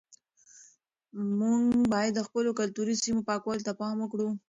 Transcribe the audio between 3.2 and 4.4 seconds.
پاکوالي ته پام وکړو.